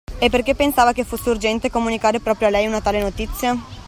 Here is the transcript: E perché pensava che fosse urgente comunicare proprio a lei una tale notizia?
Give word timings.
E 0.17 0.31
perché 0.31 0.55
pensava 0.55 0.93
che 0.93 1.03
fosse 1.03 1.29
urgente 1.29 1.69
comunicare 1.69 2.19
proprio 2.19 2.47
a 2.47 2.49
lei 2.49 2.65
una 2.65 2.81
tale 2.81 3.03
notizia? 3.03 3.55